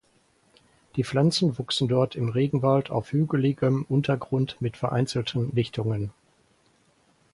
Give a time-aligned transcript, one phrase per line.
[0.95, 6.11] Die Pflanzen wuchsen dort im Regenwald auf hügeligem Untergrund mit vereinzelten Lichtungen.